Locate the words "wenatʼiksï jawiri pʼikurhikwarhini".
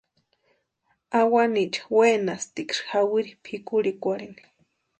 1.97-4.41